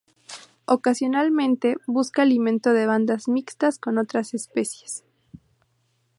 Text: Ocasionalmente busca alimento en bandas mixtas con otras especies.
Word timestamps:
Ocasionalmente 0.65 1.75
busca 1.85 2.23
alimento 2.23 2.75
en 2.75 2.87
bandas 2.87 3.27
mixtas 3.27 3.77
con 3.77 3.99
otras 3.99 4.33
especies. 4.33 5.03